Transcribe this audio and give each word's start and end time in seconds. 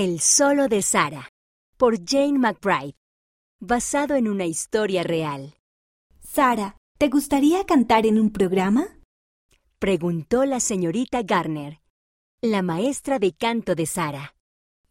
El 0.00 0.20
solo 0.20 0.68
de 0.68 0.80
Sara, 0.80 1.28
por 1.76 1.96
Jane 2.08 2.38
McBride, 2.38 2.94
basado 3.58 4.14
en 4.14 4.28
una 4.28 4.44
historia 4.44 5.02
real. 5.02 5.56
Sara, 6.20 6.76
¿te 6.98 7.08
gustaría 7.08 7.66
cantar 7.66 8.06
en 8.06 8.20
un 8.20 8.30
programa? 8.30 8.96
Preguntó 9.80 10.44
la 10.44 10.60
señorita 10.60 11.22
Garner, 11.24 11.80
la 12.40 12.62
maestra 12.62 13.18
de 13.18 13.32
canto 13.32 13.74
de 13.74 13.86
Sara. 13.86 14.36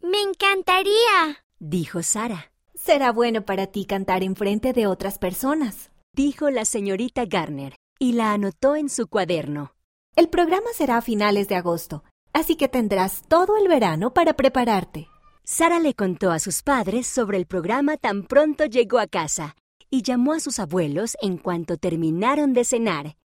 Me 0.01 0.21
encantaría, 0.21 1.45
dijo 1.57 2.03
Sara. 2.03 2.51
Será 2.75 3.13
bueno 3.13 3.45
para 3.45 3.67
ti 3.67 3.85
cantar 3.85 4.23
en 4.23 4.35
frente 4.35 4.73
de 4.73 4.87
otras 4.87 5.19
personas, 5.19 5.89
dijo 6.11 6.49
la 6.49 6.65
señorita 6.65 7.23
Garner, 7.23 7.77
y 7.97 8.11
la 8.11 8.33
anotó 8.33 8.75
en 8.75 8.89
su 8.89 9.07
cuaderno. 9.07 9.73
El 10.17 10.27
programa 10.27 10.67
será 10.73 10.97
a 10.97 11.01
finales 11.01 11.47
de 11.47 11.55
agosto, 11.55 12.03
así 12.37 12.55
que 12.55 12.67
tendrás 12.67 13.23
todo 13.27 13.57
el 13.57 13.67
verano 13.67 14.13
para 14.13 14.33
prepararte. 14.33 15.07
Sara 15.43 15.79
le 15.79 15.95
contó 15.95 16.29
a 16.29 16.37
sus 16.37 16.61
padres 16.61 17.07
sobre 17.07 17.35
el 17.39 17.47
programa 17.47 17.97
tan 17.97 18.21
pronto 18.27 18.65
llegó 18.65 18.99
a 18.99 19.07
casa 19.07 19.55
y 19.89 20.03
llamó 20.03 20.33
a 20.33 20.39
sus 20.39 20.59
abuelos 20.59 21.17
en 21.19 21.37
cuanto 21.37 21.77
terminaron 21.77 22.53
de 22.53 22.63
cenar. 22.63 23.17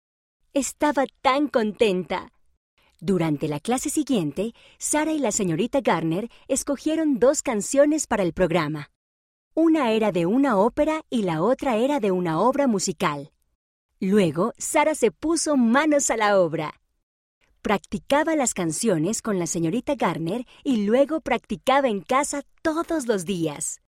Estaba 0.53 1.07
tan 1.23 1.49
contenta. 1.49 2.31
Durante 3.01 3.49
la 3.49 3.59
clase 3.59 3.91
siguiente, 3.91 4.55
Sara 4.79 5.11
y 5.11 5.19
la 5.19 5.33
señorita 5.33 5.81
Garner 5.81 6.31
escogieron 6.47 7.19
dos 7.19 7.43
canciones 7.43 8.07
para 8.07 8.23
el 8.23 8.33
programa. 8.33 8.91
Una 9.55 9.91
era 9.91 10.13
de 10.13 10.27
una 10.27 10.57
ópera 10.57 11.03
y 11.11 11.23
la 11.23 11.43
otra 11.43 11.79
era 11.79 11.99
de 11.99 12.13
una 12.13 12.39
obra 12.39 12.69
musical. 12.69 13.33
Luego, 13.99 14.53
Sara 14.57 14.95
se 14.95 15.11
puso 15.11 15.57
manos 15.57 16.13
a 16.13 16.17
la 16.17 16.39
obra. 16.39 16.80
Practicaba 17.63 18.37
las 18.37 18.55
canciones 18.55 19.21
con 19.21 19.39
la 19.39 19.47
señorita 19.47 19.95
Garner 19.95 20.47
y 20.65 20.87
luego 20.87 21.21
practicaba 21.21 21.89
en 21.89 22.01
casa 22.01 22.43
todos 22.63 23.07
los 23.07 23.27
días. 23.27 23.83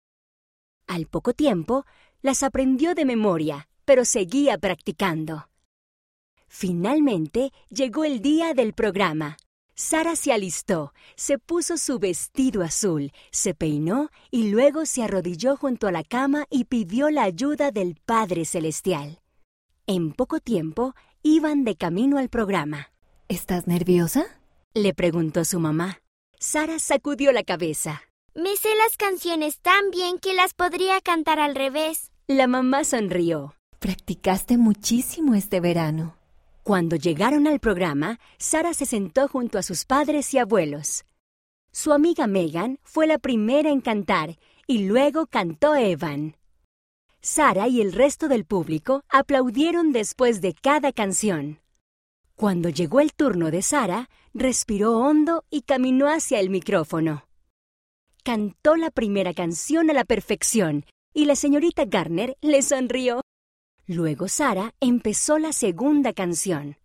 Al 0.87 1.07
poco 1.07 1.33
tiempo, 1.33 1.85
las 2.21 2.43
aprendió 2.43 2.95
de 2.95 3.05
memoria, 3.05 3.69
pero 3.85 4.03
seguía 4.03 4.57
practicando. 4.57 5.49
Finalmente 6.49 7.53
llegó 7.69 8.03
el 8.03 8.21
día 8.21 8.53
del 8.53 8.73
programa. 8.73 9.37
Sara 9.73 10.17
se 10.17 10.33
alistó, 10.33 10.93
se 11.15 11.39
puso 11.39 11.77
su 11.77 11.97
vestido 11.97 12.61
azul, 12.63 13.13
se 13.31 13.53
peinó 13.53 14.09
y 14.29 14.49
luego 14.51 14.85
se 14.85 15.01
arrodilló 15.01 15.55
junto 15.55 15.87
a 15.87 15.93
la 15.93 16.03
cama 16.03 16.45
y 16.49 16.65
pidió 16.65 17.09
la 17.09 17.23
ayuda 17.23 17.71
del 17.71 17.95
Padre 18.05 18.43
Celestial. 18.43 19.21
En 19.87 20.11
poco 20.11 20.41
tiempo 20.41 20.93
iban 21.23 21.63
de 21.63 21.77
camino 21.77 22.17
al 22.17 22.27
programa. 22.27 22.91
¿Estás 23.31 23.65
nerviosa? 23.65 24.25
Le 24.73 24.93
preguntó 24.93 25.45
su 25.45 25.57
mamá. 25.57 26.01
Sara 26.37 26.79
sacudió 26.79 27.31
la 27.31 27.43
cabeza. 27.43 28.01
Me 28.35 28.57
sé 28.57 28.67
las 28.75 28.97
canciones 28.97 29.61
tan 29.61 29.89
bien 29.89 30.19
que 30.19 30.33
las 30.33 30.53
podría 30.53 30.99
cantar 30.99 31.39
al 31.39 31.55
revés. 31.55 32.11
La 32.27 32.47
mamá 32.47 32.83
sonrió. 32.83 33.55
Practicaste 33.79 34.57
muchísimo 34.57 35.33
este 35.33 35.61
verano. 35.61 36.17
Cuando 36.63 36.97
llegaron 36.97 37.47
al 37.47 37.61
programa, 37.61 38.19
Sara 38.37 38.73
se 38.73 38.85
sentó 38.85 39.29
junto 39.29 39.57
a 39.57 39.63
sus 39.63 39.85
padres 39.85 40.33
y 40.33 40.37
abuelos. 40.37 41.05
Su 41.71 41.93
amiga 41.93 42.27
Megan 42.27 42.79
fue 42.83 43.07
la 43.07 43.17
primera 43.17 43.69
en 43.69 43.79
cantar 43.79 44.39
y 44.67 44.79
luego 44.87 45.25
cantó 45.25 45.77
Evan. 45.77 46.35
Sara 47.21 47.69
y 47.69 47.79
el 47.79 47.93
resto 47.93 48.27
del 48.27 48.43
público 48.43 49.05
aplaudieron 49.07 49.93
después 49.93 50.41
de 50.41 50.53
cada 50.53 50.91
canción. 50.91 51.61
Cuando 52.41 52.69
llegó 52.69 53.01
el 53.01 53.13
turno 53.13 53.51
de 53.51 53.61
Sara, 53.61 54.09
respiró 54.33 54.97
hondo 54.97 55.45
y 55.51 55.61
caminó 55.61 56.07
hacia 56.07 56.39
el 56.39 56.49
micrófono. 56.49 57.27
Cantó 58.23 58.75
la 58.77 58.89
primera 58.89 59.35
canción 59.35 59.91
a 59.91 59.93
la 59.93 60.05
perfección 60.05 60.83
y 61.13 61.25
la 61.25 61.35
señorita 61.35 61.85
Garner 61.85 62.35
le 62.41 62.63
sonrió. 62.63 63.21
Luego 63.85 64.27
Sara 64.27 64.73
empezó 64.79 65.37
la 65.37 65.53
segunda 65.53 66.13
canción. 66.13 66.77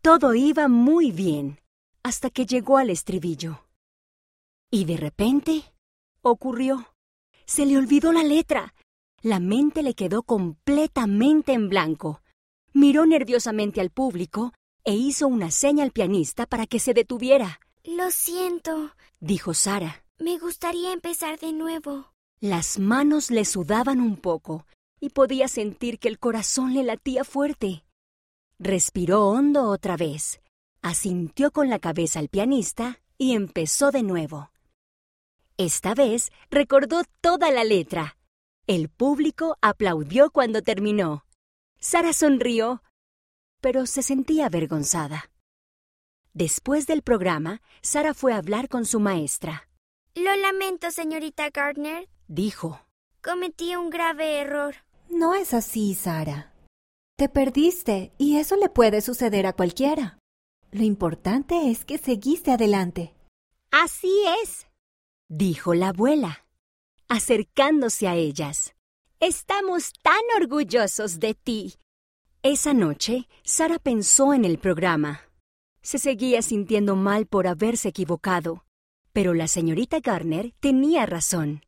Todo 0.00 0.36
iba 0.36 0.68
muy 0.68 1.10
bien 1.10 1.58
hasta 2.04 2.30
que 2.30 2.46
llegó 2.46 2.78
al 2.78 2.90
estribillo. 2.90 3.66
Y 4.70 4.84
de 4.84 4.96
repente 4.96 5.64
ocurrió. 6.22 6.86
Se 7.46 7.66
le 7.66 7.76
olvidó 7.76 8.12
la 8.12 8.22
letra. 8.22 8.74
La 9.22 9.40
mente 9.40 9.82
le 9.82 9.94
quedó 9.94 10.22
completamente 10.22 11.52
en 11.52 11.68
blanco 11.68 12.20
miró 12.72 13.06
nerviosamente 13.06 13.80
al 13.80 13.90
público 13.90 14.52
e 14.84 14.94
hizo 14.94 15.26
una 15.26 15.50
seña 15.50 15.84
al 15.84 15.92
pianista 15.92 16.46
para 16.46 16.66
que 16.66 16.78
se 16.78 16.94
detuviera. 16.94 17.60
Lo 17.84 18.10
siento, 18.10 18.92
dijo 19.20 19.54
Sara. 19.54 20.04
Me 20.18 20.38
gustaría 20.38 20.92
empezar 20.92 21.38
de 21.38 21.52
nuevo. 21.52 22.12
Las 22.40 22.78
manos 22.78 23.30
le 23.30 23.44
sudaban 23.44 24.00
un 24.00 24.16
poco 24.16 24.66
y 25.00 25.10
podía 25.10 25.48
sentir 25.48 25.98
que 25.98 26.08
el 26.08 26.18
corazón 26.18 26.74
le 26.74 26.82
latía 26.82 27.24
fuerte. 27.24 27.84
Respiró 28.58 29.28
hondo 29.28 29.68
otra 29.68 29.96
vez, 29.96 30.40
asintió 30.82 31.50
con 31.50 31.70
la 31.70 31.78
cabeza 31.78 32.18
al 32.18 32.28
pianista 32.28 33.00
y 33.16 33.32
empezó 33.32 33.90
de 33.90 34.02
nuevo. 34.02 34.50
Esta 35.56 35.94
vez 35.94 36.30
recordó 36.50 37.02
toda 37.20 37.50
la 37.50 37.64
letra. 37.64 38.16
El 38.66 38.88
público 38.88 39.56
aplaudió 39.60 40.30
cuando 40.30 40.62
terminó. 40.62 41.24
Sara 41.80 42.12
sonrió, 42.12 42.82
pero 43.60 43.86
se 43.86 44.02
sentía 44.02 44.46
avergonzada. 44.46 45.30
Después 46.34 46.86
del 46.86 47.02
programa, 47.02 47.62
Sara 47.80 48.14
fue 48.14 48.32
a 48.32 48.36
hablar 48.36 48.68
con 48.68 48.84
su 48.84 49.00
maestra. 49.00 49.68
Lo 50.14 50.34
lamento, 50.36 50.90
señorita 50.90 51.50
Gardner, 51.50 52.08
dijo. 52.28 52.80
Cometí 53.22 53.76
un 53.76 53.90
grave 53.90 54.40
error. 54.40 54.76
No 55.08 55.34
es 55.34 55.54
así, 55.54 55.94
Sara. 55.94 56.54
Te 57.16 57.28
perdiste 57.28 58.12
y 58.16 58.38
eso 58.38 58.56
le 58.56 58.68
puede 58.68 59.00
suceder 59.00 59.46
a 59.46 59.52
cualquiera. 59.52 60.18
Lo 60.70 60.84
importante 60.84 61.70
es 61.70 61.84
que 61.84 61.98
seguiste 61.98 62.52
adelante. 62.52 63.14
Así 63.70 64.22
es, 64.42 64.66
dijo 65.28 65.74
la 65.74 65.88
abuela, 65.88 66.46
acercándose 67.08 68.08
a 68.08 68.14
ellas. 68.14 68.74
Estamos 69.22 69.92
tan 70.02 70.22
orgullosos 70.34 71.20
de 71.20 71.34
ti. 71.34 71.74
Esa 72.42 72.72
noche, 72.72 73.28
Sara 73.44 73.78
pensó 73.78 74.32
en 74.32 74.46
el 74.46 74.56
programa. 74.56 75.20
Se 75.82 75.98
seguía 75.98 76.40
sintiendo 76.40 76.96
mal 76.96 77.26
por 77.26 77.46
haberse 77.46 77.90
equivocado, 77.90 78.64
pero 79.12 79.34
la 79.34 79.46
señorita 79.46 80.00
Garner 80.00 80.54
tenía 80.60 81.04
razón. 81.04 81.60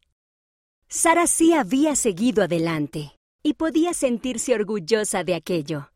Sara 0.88 1.26
sí 1.26 1.52
había 1.52 1.94
seguido 1.94 2.42
adelante 2.42 3.18
y 3.42 3.52
podía 3.52 3.92
sentirse 3.92 4.54
orgullosa 4.54 5.22
de 5.22 5.34
aquello. 5.34 5.90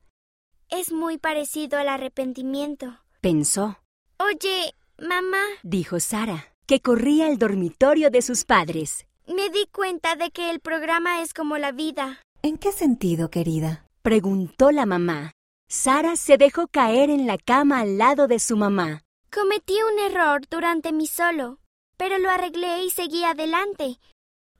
Es 0.69 0.93
muy 0.93 1.17
parecido 1.17 1.79
al 1.79 1.89
arrepentimiento, 1.89 2.99
pensó. 3.23 3.79
Oye, 4.19 4.75
mamá, 4.99 5.43
dijo 5.63 6.01
Sara, 6.01 6.53
que 6.67 6.81
corría 6.81 7.29
al 7.29 7.39
dormitorio 7.39 8.11
de 8.11 8.21
sus 8.21 8.45
padres. 8.45 9.07
Me 9.27 9.51
di 9.51 9.67
cuenta 9.73 10.15
de 10.15 10.31
que 10.31 10.51
el 10.51 10.61
programa 10.61 11.21
es 11.21 11.35
como 11.35 11.59
la 11.59 11.73
vida. 11.73 12.21
¿En 12.43 12.59
qué 12.59 12.71
sentido, 12.71 13.29
querida? 13.29 13.85
preguntó 14.03 14.71
la 14.71 14.87
mamá. 14.87 15.33
Sara 15.69 16.15
se 16.15 16.39
dejó 16.39 16.69
caer 16.69 17.11
en 17.11 17.27
la 17.27 17.37
cama 17.37 17.81
al 17.81 17.99
lado 17.99 18.29
de 18.29 18.39
su 18.39 18.57
mamá. 18.57 19.03
Cometí 19.33 19.75
un 19.83 19.99
error 19.99 20.43
durante 20.49 20.93
mi 20.93 21.09
solo, 21.09 21.59
pero 21.97 22.19
lo 22.19 22.31
arreglé 22.31 22.85
y 22.85 22.91
seguí 22.91 23.25
adelante. 23.25 23.99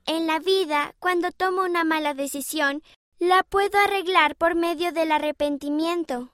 En 0.05 0.27
la 0.27 0.39
vida, 0.39 0.93
cuando 0.99 1.31
tomo 1.31 1.61
una 1.61 1.85
mala 1.85 2.13
decisión, 2.13 2.83
la 3.19 3.43
puedo 3.43 3.79
arreglar 3.79 4.35
por 4.35 4.55
medio 4.55 4.91
del 4.91 5.13
arrepentimiento. 5.13 6.33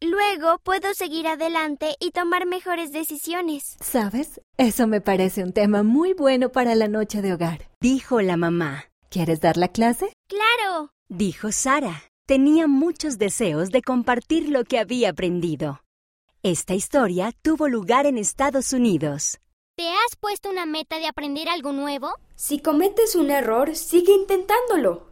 Luego 0.00 0.58
puedo 0.62 0.94
seguir 0.94 1.26
adelante 1.26 1.96
y 1.98 2.12
tomar 2.12 2.46
mejores 2.46 2.92
decisiones. 2.92 3.76
¿Sabes? 3.80 4.40
Eso 4.56 4.86
me 4.86 5.00
parece 5.00 5.42
un 5.42 5.52
tema 5.52 5.82
muy 5.82 6.12
bueno 6.12 6.50
para 6.50 6.74
la 6.76 6.86
noche 6.86 7.20
de 7.20 7.32
hogar, 7.32 7.68
dijo 7.80 8.20
la 8.20 8.36
mamá. 8.36 8.84
¿Quieres 9.10 9.40
dar 9.40 9.56
la 9.56 9.68
clase? 9.68 10.12
Claro, 10.28 10.92
dijo 11.08 11.50
Sara. 11.50 12.04
Tenía 12.26 12.66
muchos 12.66 13.18
deseos 13.18 13.70
de 13.70 13.82
compartir 13.82 14.50
lo 14.50 14.64
que 14.64 14.78
había 14.78 15.10
aprendido. 15.10 15.80
Esta 16.42 16.74
historia 16.74 17.32
tuvo 17.42 17.68
lugar 17.68 18.06
en 18.06 18.18
Estados 18.18 18.72
Unidos. 18.72 19.38
¿Te 19.76 19.88
has 19.90 20.16
puesto 20.20 20.50
una 20.50 20.66
meta 20.66 20.98
de 20.98 21.06
aprender 21.06 21.48
algo 21.48 21.72
nuevo? 21.72 22.10
Si 22.36 22.60
cometes 22.60 23.16
un 23.16 23.30
error, 23.30 23.74
sigue 23.74 24.12
intentándolo. 24.12 25.08